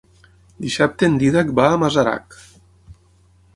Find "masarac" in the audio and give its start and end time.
1.83-2.41